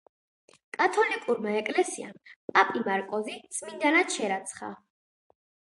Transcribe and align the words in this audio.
კათოლიკურმა 0.77 1.53
ეკლესიამ 1.59 2.15
პაპი 2.55 2.83
მარკოზი 2.89 3.39
წმინდანად 3.59 4.19
შერაცხა. 4.19 4.77